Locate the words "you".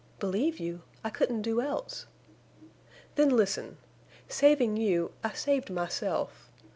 0.59-0.81, 4.75-5.11